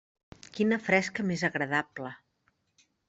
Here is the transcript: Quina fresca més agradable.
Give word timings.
Quina 0.57 0.79
fresca 0.87 1.25
més 1.33 1.43
agradable. 1.49 2.11